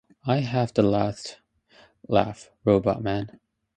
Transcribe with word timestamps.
I 0.25 0.37
haff 0.39 0.73
the 0.73 0.81
last 0.81 1.37
laugh, 2.07 2.49
Robotman! 2.65 3.39